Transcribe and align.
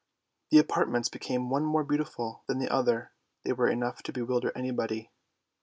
The 0.49 0.57
apartments 0.57 1.09
became 1.09 1.51
one 1.51 1.63
more 1.63 1.83
beautiful 1.83 2.43
than 2.47 2.57
the 2.57 2.73
other; 2.73 3.11
they 3.43 3.53
were 3.53 3.67
enough 3.69 4.01
to 4.01 4.11
bewilder 4.11 4.51
anybody. 4.55 5.11